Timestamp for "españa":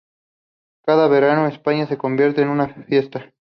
1.45-1.85